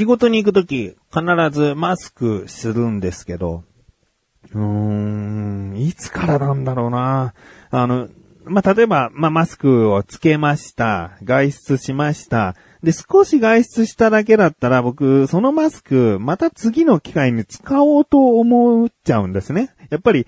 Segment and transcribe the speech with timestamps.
[0.00, 1.22] 仕事に行くとき、必
[1.52, 3.64] ずマスクするんですけど、
[4.54, 7.34] うーん、いつからなんだろうな。
[7.70, 8.08] あの、
[8.46, 11.18] まあ、例えば、まあ、マスクをつけました。
[11.22, 12.56] 外出しました。
[12.82, 19.74] で、少し外出しただけだったら、僕、そのマスク、また次の機会に使おうと思っちゃうんですね。
[19.90, 20.26] やっぱり、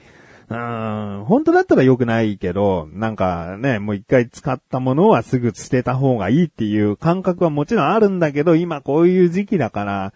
[0.52, 10.12] うん、本当だったら良くないけど、なんかね、もう一回使ったものはすぐ捨てた方がいいっていう感覚はもちろんあるんだけど、今こういう時期だから、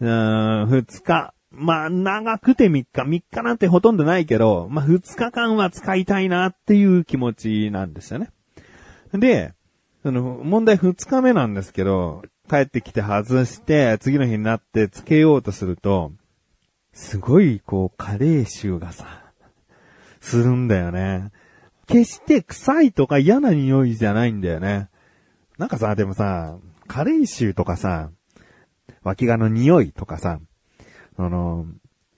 [0.00, 8.30] うん、二日、まあ、長くて3日、3日なんてほとんどないけど、まあ、2日間は使いたいなっていう気持ちなんですよね。
[9.12, 9.52] で、
[10.02, 16.12] その、問題2日目なんですけど、帰ってきて外して、次の日になってつけようとすると、
[16.92, 19.19] すごい、こう、加齢臭がさ、
[20.20, 21.30] するんだよね。
[21.86, 24.88] 決して臭いとか嫌な匂いじゃないんだよね。
[25.58, 28.10] なんかさ、でもさ、加齢臭とかさ、
[29.02, 30.40] 脇がの匂いとかさ、
[31.16, 31.66] あの、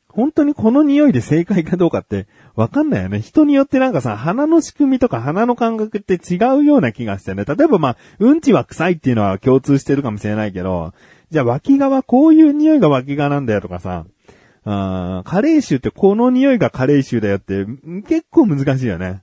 [0.09, 3.21] 本当にこの匂いで正解かどうかってわかんないよね。
[3.21, 7.45] 人によってなんかさ、鼻の仕組みとか鼻の感覚って違うような気がしてね。
[7.47, 10.93] 例えばまあ、うんちは臭いっていうのは共通してるかもしれないけど、
[11.31, 14.05] じゃあ脇がはこういう匂いが脇がなんだよとかさ、
[14.65, 17.67] あー加齢臭ってこの匂いがカレー臭だよって
[18.07, 19.23] 結構難しいよね。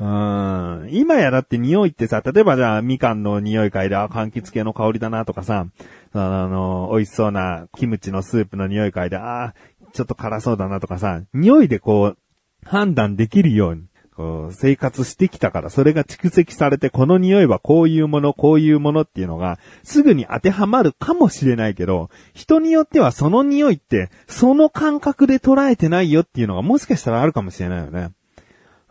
[0.00, 5.66] うん今やだって匂いってさ、例えばじゃあみかんの匂い嗅いで、あ、柑橘系の香りだなとかさ、
[6.12, 9.54] あの、美味しそうなキムチのスープの匂い嗅いで、あ
[9.92, 12.18] ちょっと辛そうだなとかさ、匂いでこう、
[12.64, 13.84] 判断できるように、
[14.18, 28.10] う、生活してきたから、それが蓄積されて、この匂いはこういうもの、こういうものっていうのが、すぐに当てはまるかもしれないけど、人によってはその匂いって、その感覚で捉えてないよっていうのがもしかしたらあるかもしれないよね。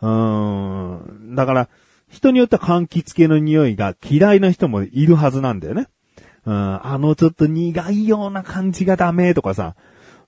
[0.00, 1.34] うーん。
[1.34, 1.68] だから、
[2.08, 5.88] 人によっては柑橘系の匂いが嫌いな人もいるはずなんだよね。
[6.46, 9.74] うん、あのちょっと苦いような感じがダメとかさ、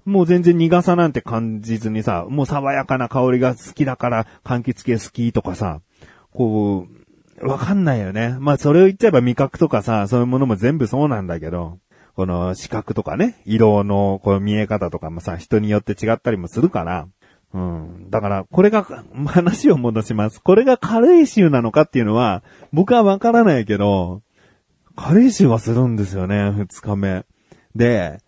[0.06, 5.80] もう全然苦さなんて感じずにさ、もう爽やかな香りが好きだから柑橘系好きとかさ、
[6.32, 6.86] こ
[7.40, 8.36] う、わかんないよね。
[8.38, 11.78] まあそれを言っちゃえば味覚とかさ、そういうものも全部そうなんだけど、
[12.14, 17.08] この視覚とかね、色のこう見え方とかもさ、人によって違ったりもするから、
[17.52, 18.10] うん。
[18.10, 18.84] だから、これが、
[19.26, 20.42] 話を戻します。
[20.42, 22.42] これが加齢臭なのかっていうのは、
[22.72, 24.22] 僕はわからないけど、
[24.94, 27.24] 加齢臭はするんですよね、二日目。
[27.74, 28.18] で、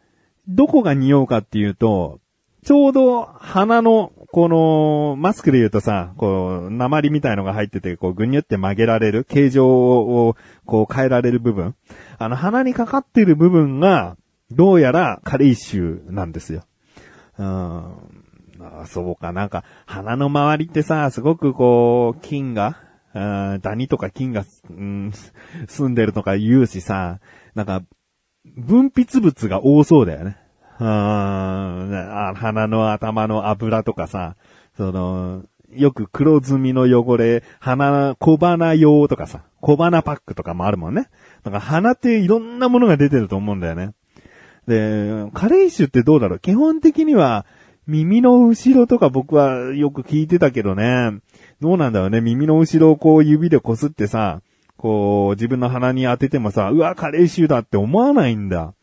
[0.49, 2.21] どこが匂うかっていうと、
[2.65, 10.37] ちょうど鼻の、この、マスクで言うとさ、こう、鉛みたいのが入ってて、こう、ぐにゅって曲げられる、形状を、
[10.67, 11.75] こう、変えられる部分。
[12.19, 14.17] あの、鼻にかかってる部分が、
[14.51, 16.63] どうやら加齢臭なんですよ。
[17.39, 17.47] うん。
[18.61, 22.77] あそうか、なんか、鼻の周りってさ、すごくこう、菌が、
[23.15, 25.13] ダニとか菌が、うん、
[25.69, 27.21] 住んでるとか言うしさ、
[27.55, 27.83] なんか、
[28.57, 30.37] 分泌物が多そうだよね。
[30.81, 34.37] あ鼻の頭の油とかさ、
[34.77, 35.43] その、
[35.73, 41.09] よく黒ずみの汚れ、鼻、小鼻用とかさ、小鼻パックとかもあるもんね。
[41.43, 43.93] だから鼻っていろんなものが出てると思うんだよね。
[44.67, 46.39] で、加齢臭ってどうだろう？
[46.39, 47.45] 基本的には、
[47.87, 51.19] 耳の後ろとか僕はよく聞いてたけどね。
[51.61, 52.21] どうなんだろうね？
[52.21, 54.43] 耳の後ろをこう指でこすってさ、
[54.79, 58.75] こう自分の鼻に当ててもさ、うわ、加齢臭だって思わないんだ。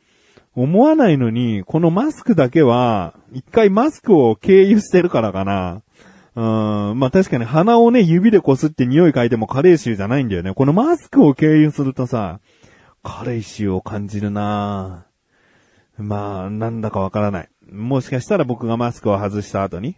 [0.53, 5.81] 思わないのに、このマスクだけは、一回マスクを経由してるからかな。
[6.35, 10.53] うん、まあ確かに鼻をね、指でこすって匂い嗅いでも加齢臭じゃないんだよね。
[10.53, 12.41] このマスクを経由するとさ、
[13.03, 15.05] 加齢臭を感じるな
[15.97, 17.49] まあ、なんだかわからない。
[17.71, 19.95] もしかしたら僕がマスクを外した後に、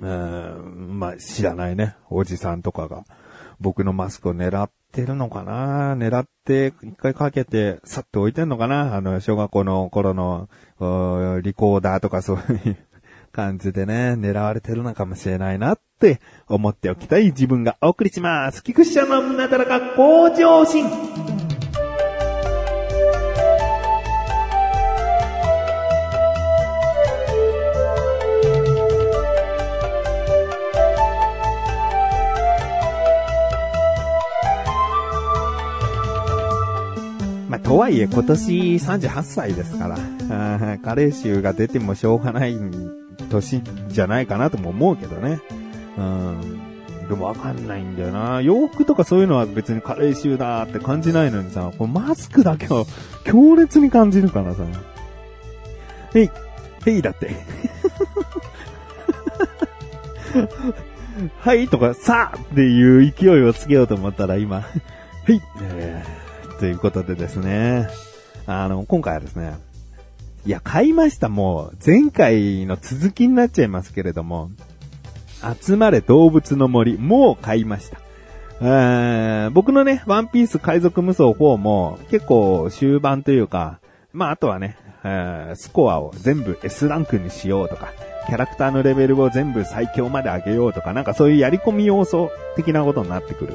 [0.00, 1.96] うん、まあ知らないね。
[2.10, 3.04] おじさんとかが
[3.60, 5.96] 僕のマスクを狙ってるのかな？
[5.96, 8.94] 狙って一回かけてさっと置いてんのかな？
[8.94, 10.48] あの、小学校の頃の
[11.42, 12.76] リコーダーとかそういう
[13.32, 18.62] 感じでね、狙われてるのかもしれないなって思っておきたい自分がお送りします。
[18.62, 20.84] 菊池社のなだらか向上心。
[37.54, 42.58] まあ、とはいえ今年38歳ですから、あー加齢臭が出てもしょうがない
[43.30, 45.40] 年じゃないかなとも思うけどね。
[45.96, 47.06] うん。
[47.08, 48.40] でもわかんないんだよな。
[48.40, 52.86] 洋服とかそういうのは別に加齢臭だって感じないのにさ、こマスクだけは
[53.22, 54.64] 強烈に感じるからさ。
[56.14, 56.30] へい、
[56.86, 57.36] へいだって。
[61.38, 64.62] はいとか、さあっていう勢いをつけようと思ったら今、は
[65.28, 65.40] い、
[65.70, 66.23] えー
[66.58, 67.88] ということでですね。
[68.46, 69.54] あの、今回はですね、
[70.46, 71.76] いや、買いました、もう。
[71.84, 74.50] 前回の続きになっちゃいますけれども。
[75.62, 77.98] 集まれ動物の森、もう買いました。
[78.60, 83.80] えー、僕のね、ワンピース海賊無双4も結構終盤というか、
[84.12, 87.92] まああとはね、えー、スコアを全部 S ランクにしようとか、
[88.26, 93.54] キャラクターのレベルを全部最強まで上げようとか、なんかそういうやり込み要素的なことになってくる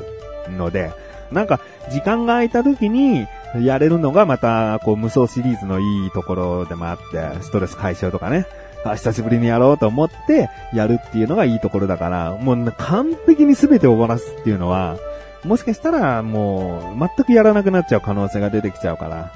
[0.58, 0.92] ので、
[1.32, 1.60] なんか
[1.92, 3.28] 時間が空いた時に
[3.62, 8.46] やれるのがまたこう無双シリーズのいいところでもあって、ストレス解消とかね、
[8.86, 14.98] あ、久しぶりにやろうと思ってやるっていうのがいいところだから、もう完璧に全て終わらすっていうのは、
[15.44, 19.32] もしかしたらもう全くやらなくなっちゃう可能性が出てきちゃうから、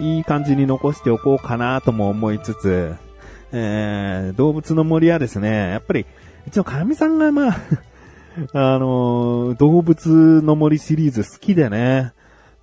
[0.00, 2.94] いい感じに残しておこうかなとも思いつつ、
[3.52, 6.06] えー、動物の森はですね、やっぱり、
[6.46, 7.56] 一応神さんがまあ
[8.52, 12.12] あのー、動物の森シリーズ好きでね、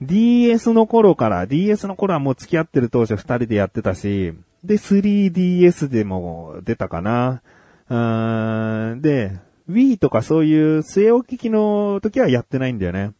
[0.01, 4.33] DS の頃から、DS の頃はもう付き合ってる当初二人でやってたし、
[4.63, 7.41] で、3DS でも出たかな。
[7.89, 9.37] うんで、
[9.69, 13.11] Wii とかそういう据え置き機の時はやってないんだよね。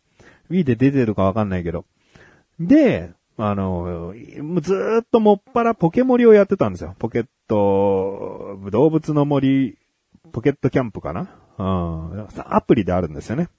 [0.50, 1.86] Wii で出てるかわかんないけど。
[2.60, 4.14] で、あの、
[4.62, 6.96] ずーっともっぱらポケモリをやってたんですよ。
[7.00, 9.78] ポケット、動物の森、
[10.32, 12.28] ポケットキャンプかなうん。
[12.48, 13.50] アプリであるんですよね。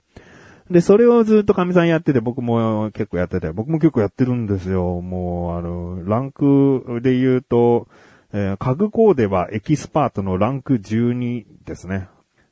[0.69, 5.01] で、それをずっとカミさんやってて、僕も結構やってて、僕も結構やってるんですよ。
[5.01, 7.87] もう、あの、ランクで言うと、
[8.33, 12.09] えー、家具コーデはエキスパートのランク12ですね。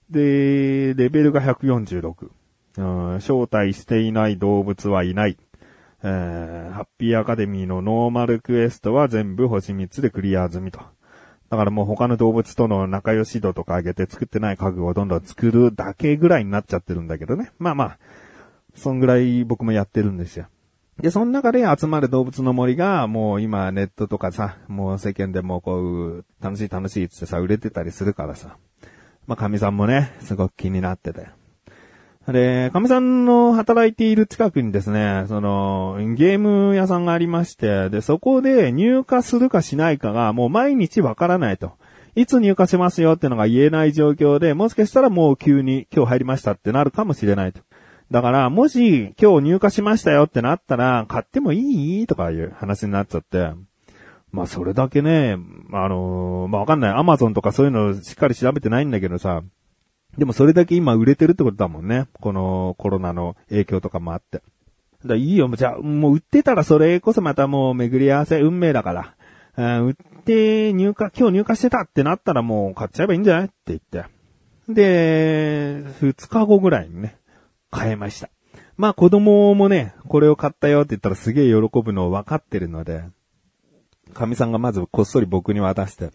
[0.10, 2.30] で、レベルが146。
[2.78, 5.38] うん、招待していない動物はいない。
[6.04, 10.80] えー、ハッピーアカデミーのノーマルクエストは全部星3つでクリア済みと。
[11.56, 17.52] だからもう他の動物との仲良し度とか上げて作ってない家具をどんどん作るだけぐらいになっちゃってるんだけどね。
[17.60, 17.98] まあまあ、
[18.76, 20.48] そんぐらい僕もやってるんですよ。
[21.00, 28.58] で、その中で集まる動物の森が、もう今ネットとかさ、もう世間でもこう、楽しい楽しいってさ、売れてたりするからさ。
[29.26, 31.30] まあ、神さんもね、すごく気になってたよ。
[32.28, 41.74] で、神さんの働いている近くにですね、その、ゲーム屋さんがありまして、で、そこで入荷するかしないかがもう毎日わからないと。
[42.16, 47.62] いつ入荷しますよってのが言えない状況で、もしかしたらもう急に今日入りましたってなるかもしれないと。
[48.10, 53.52] だから、もし今日入荷しましたよってなったら、買ってもいいとかいう話になっちゃって。
[54.32, 55.38] まあ、それだけね、
[55.72, 56.92] あのー、まあ、わかんない。
[56.92, 59.44] アマゾンとかそういうのしっかり調べてないんだけどさ、
[60.18, 62.08] でもそれだけ今売れてるってことだもんね。
[62.20, 64.42] このコロナの影響とかもあって。
[65.06, 69.16] だいいよ、じゃあ、もう売ってたらそれこそまたもう巡り合わせ運命だか
[69.58, 69.82] ら。
[69.82, 74.06] 売って入荷、今日入荷してたってなったらもう買っちゃえばいいんじゃないって言って。
[74.68, 77.18] で、二日後ぐらいにね、
[77.70, 78.30] 買えました。
[78.78, 83.04] まあ子供もね、これを買ったよって言ったらすげえ喜ぶのを分かってるので、
[84.14, 86.12] 神さんがまずこっそり僕に渡して、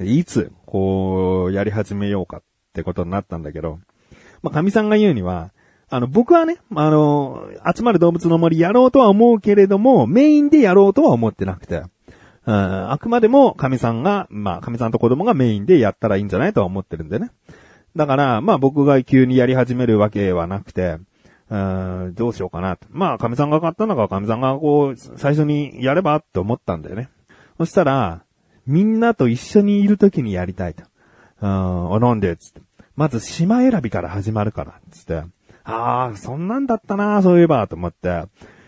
[0.00, 3.78] いつ、こう、やり始めようかっってことになったんだけど、
[4.42, 5.50] まあ、神さんが言うには、
[5.88, 11.82] あの、僕はね、あの、集まる動物の森やろうとは思うけれども、メインでやろうとは思ってなくて、
[12.46, 17.30] うん、あくまでも神さんが、まあ、神さんと子供がメインでやったらいいんじゃないとは思ってるんでね。
[17.96, 20.98] だから、まあ僕が急にやり始めるわけはなくて、
[21.50, 22.86] うん、どうしようかなと。
[22.90, 27.08] まあ、神さんが買ったのか、神さんがこう、最初にやればって思ったんだよね。
[27.58, 28.22] そしたら、
[28.66, 30.84] みんなと一緒にいる時にやりたいと。
[31.40, 32.60] うん、お、なんでつって。
[32.96, 35.22] まず島選びから始まるから、つって。
[35.64, 38.24] ああ、そんなんだったな、そういえば、と思って。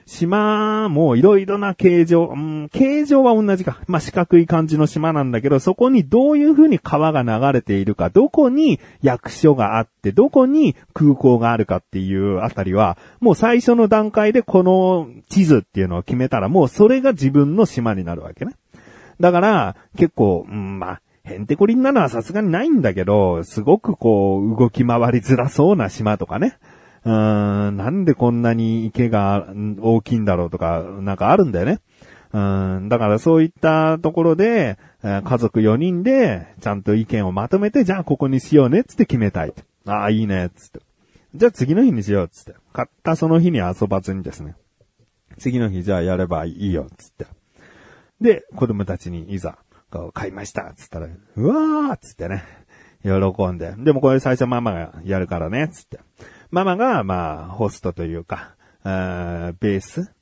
[0.06, 3.80] 島もいろいろな形状、うん、形状は同じか。
[3.86, 18.54] まあ、四角い感じの島なんだけど、そこにどういう風に川が流れているか、どこに役所があって、どこに空港があるかっていうあたりは、もう最初の段階でこの地図っていうのを決めたら、もうそれが自分の島になるわけね。
[19.20, 26.58] だから、結構、うん、まあ、へんてこりんなのはさすがにないんだけど、すごくこう、動き回りづらそうな島とかね。
[27.04, 29.46] うーん、なんでこんなに池が
[29.80, 31.80] 大きいんだろうとか、なんかあるんだよね。
[32.32, 39.52] うん、だからそういったところで、家族4人で、ちゃんと意見をまとめて、じゃあここにしようね、つって決めたい。
[39.86, 40.80] ああ、いいね、つって。
[41.34, 42.54] じゃあ次の日にしよう、つって。
[42.72, 44.54] 買ったその日に遊ばずにですね。
[45.38, 47.26] 次の日じゃあやればいいよ、つって。
[48.20, 49.58] で、子供たちにいざ、
[49.92, 51.06] こう買いました、つったら、
[51.36, 52.42] うわーつってね、
[53.02, 53.12] 喜
[53.48, 53.74] んで。
[53.76, 56.00] でもこれ最初ママがやるからね、つって。
[56.50, 60.12] ママが、まあ、ホストというか、あベース、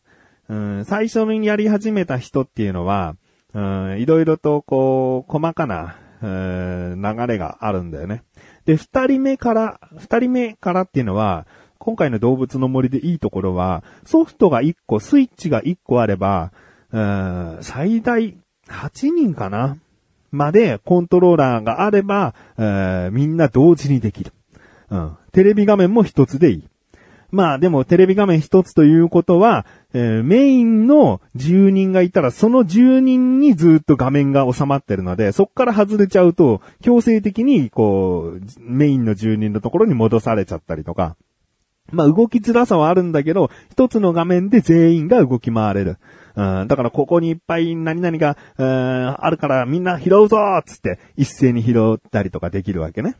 [0.49, 3.15] うん、最初にやり始めた人っていうのは、
[3.55, 8.25] うん、いろいろとこう、細かな、うん、流れがあるんだよね。
[8.65, 11.47] で、二人目から、二人目からっていうのは、
[11.79, 16.53] 今回の動物の森でいいところは、ソフトが一個、スイッチが一個あれば、
[16.93, 18.37] うん、最大、
[18.71, 19.77] 8人かな？
[20.33, 24.33] までコントローラーがあれば、えー、みんな同時にできる。
[24.91, 25.17] うん。
[25.33, 26.69] テレビ画面も一つでいい。
[27.33, 41.17] まあでもテレビ画面一つということは、えー、メインの住人がいたらその住人にずっと画面が収まってるので、そっから外れちゃうと強制的にこう、メインの住人のところに戻されちゃったりとか。
[41.93, 45.99] まあ動きづらさはあるんだけど、一つの画面で全員が動き回れる。
[46.37, 53.17] うん、だからここにいっぱい何々が、うん、あるからみんな拾うぞつって一斉に拾ったりとかできるわけね。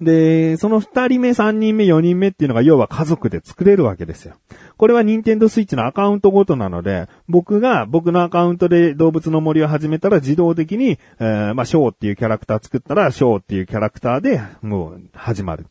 [0.00, 4.34] で、その二人目、三人目、四人目っていうのが要は家族で作れるわけですよ。
[4.76, 15.66] これは任天堂スイッチのアカウントごとなので、僕が僕のアカウントで動物の森を始めたら自動的に、えー、まあ、ショーっていうキャラクター作ったら、ショーっていうキャラクターでもう始まる。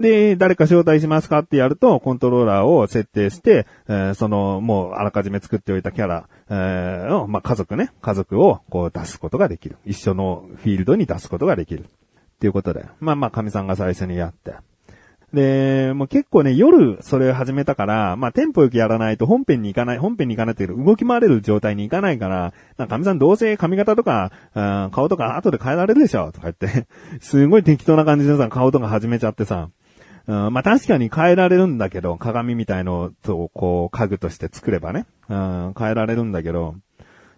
[0.00, 9.76] で、誰か招待しますかってやると、コントローラーを設定して、えー、その、もう、あらかじめ作っておいたキャラ、えー、を、まあ、家族ね、家族を、こう、出すことができる。
[9.86, 11.84] 一緒のフィールドに出すことができる。
[11.84, 12.84] っていうことで。
[13.00, 14.54] まあまあ、神さんが最初にやって。
[15.32, 26.86] で、もう結構ね、夜それを始めたから、まあテンポよくやらないと本編に行かない、本編に行かないという動き回れる状態に行かないから、なんか神さんどうせ髪型とか、うん、顔とか後で変えられるでしょとか言って、
[27.20, 29.68] すごい適当な感じでさ、顔とか始めちゃってさ、
[30.28, 36.74] うん、まあ確かに変えられるんだけど、鏡みたいのと、こう、家具として作ればね、うん、変えられるんだけど、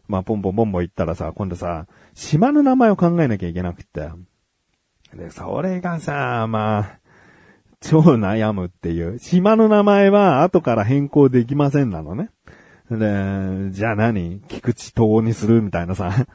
[0.08, 4.08] まあポンポンポンポン言ったらさ、今度さ、島の名前を考えなきゃいけなくって。
[5.14, 6.98] で、それがさ、まあ、
[7.80, 9.18] 超悩むっていう。
[9.18, 12.30] 島の名前は後から変更できませんなのね。
[12.90, 14.40] で、じゃあ何？
[14.48, 15.62] 菊池島にする？
[15.62, 16.26] みたいなさ、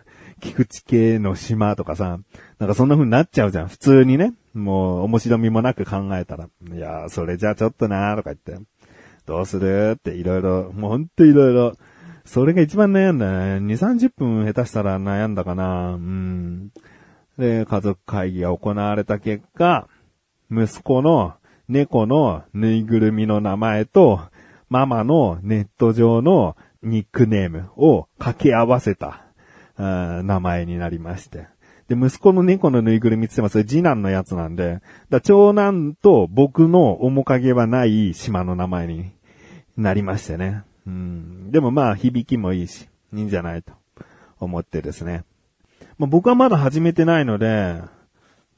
[0.44, 2.20] 菊池系の島とかさ、
[2.60, 3.68] なんかそんな風になっちゃうじゃん。
[3.70, 4.34] 普通にね。
[4.54, 6.50] もう面白みもなく考えたら。
[6.72, 8.66] いやーそれじゃあちょっとなーとか言って。
[9.26, 11.78] どうするっていろいろ、もうほんといろいろ。
[12.26, 13.58] それが一番悩んだね。
[13.58, 15.94] 2、30分下手したら悩んだかな。
[15.94, 16.72] うん。
[17.38, 19.88] で、家族会議が行われた結果、
[20.52, 21.34] 息子の
[21.70, 24.20] 猫のぬいぐるみの名前と、
[24.70, 29.26] ママのネット上のニックネームを掛け合わせた、
[29.78, 31.48] 名前になりまして。
[31.88, 39.12] で、息子の猫のぬいぐるみって言ってもそれ次男のやつなんで、だ長男と僕の面影はない島の名前に
[39.78, 40.64] なりましてね。
[40.88, 41.52] うん。
[41.52, 43.74] でもまあ響きもいいし、いいんじゃないと
[44.40, 45.24] 思ってですね。
[45.98, 47.82] まあ、僕はまだ始めてないので、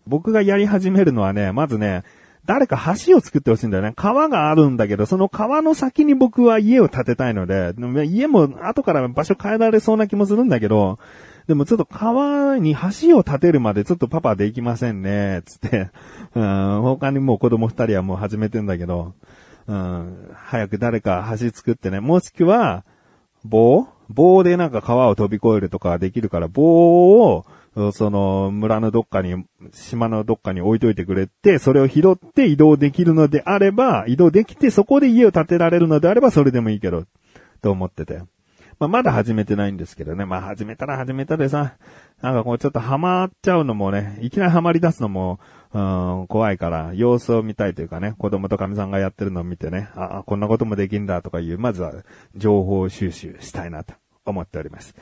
[0.08, 2.04] 僕がやり始めるのはね、まずね、
[2.46, 3.94] 誰か橋を作ってほしいんだよね。
[3.96, 7.74] 川があるんだけど、その川の先に僕は家を建てたいので、
[8.06, 11.00] 家も後から場所変えられそうな気もするんだけど、
[11.48, 15.90] でもちょっと川に橋を建てるまでちょっとパパできませんね、つって、
[16.34, 19.14] うん、他にもう子供二人はもう始めてんだけど、
[19.68, 22.84] うん、早く誰か橋作ってね、もしくは、
[23.46, 23.88] 棒？
[24.10, 27.46] 棒でなんか川を飛び越えるとかできるから、棒を、
[27.92, 37.06] その村のどっかに、島のどっかに置いといてくれて、それを拾って移動できるのであれば、移動できてそこで家を建てられるのであればそれでもいいけど、
[37.62, 38.22] と思ってて。
[38.80, 40.26] まあ、まだ始めてないんですけどね。
[40.26, 41.78] まあ、始めたら始めたでさ、
[42.22, 45.40] なんかこうちょっとハマっちゃうのもね、いきなりハマり出すのも、
[45.74, 45.80] う
[46.24, 51.94] ん、怖いから、様子を見たいというかね、子供と神さんがやってるのを見てね、ああ、こんなこともできんだとかいう、まずは
[52.36, 53.94] 情報収集したいなと
[54.26, 54.96] 思っております。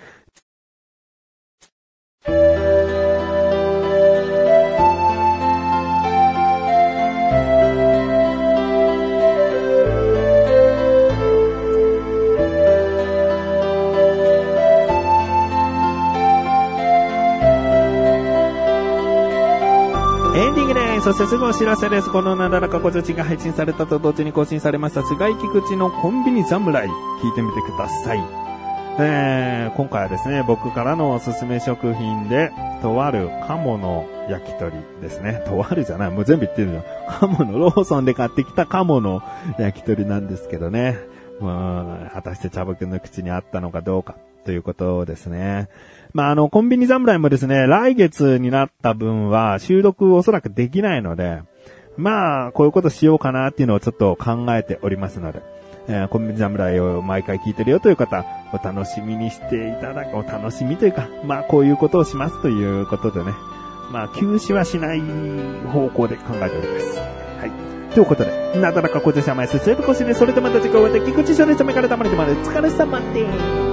[20.54, 21.06] ンディングです。
[21.06, 22.12] そしてすぐお知らせです。
[22.12, 26.92] このなだらかご女子が配信されたと同時に更新されました、菅井菊池のコンビニ侍、聞
[27.32, 28.24] いてみてください。
[29.00, 32.52] えー、今回はですね、僕からのおすすめ食品で、
[32.84, 35.42] とある鴨の焼き鳥ですね。
[35.48, 36.84] とあるじゃない、もう全部言ってるじゃん。
[37.32, 39.24] 鴨のローソンで買ってきた鴨の
[39.58, 41.00] 焼き鳥なんですけどね。
[41.42, 45.68] まあ、果たして茶僕の口にあったのかどうかということですね。
[46.14, 51.42] まあ、あの、コンビニ侍もですね、来月になった分は収録おそらくできないので、
[51.98, 55.42] まあ、こういうことしようかなっていうのをちょっと考えておりますので、
[55.88, 63.34] えー、コンビニ侍を毎回聞いてるよという方、お楽しみにしていただく、お楽しみというか、まあ、こういうことをしますということでね、
[63.92, 65.02] まあ、休止はしない
[65.72, 67.00] 方向で考えております。
[67.00, 67.94] はい。
[67.94, 73.26] ということで、なだらかこじしゃまいす、セブコシで、それでまた次回お会いできくちしょでさめからたまりでまで、疲れ様で
[73.70, 73.73] す。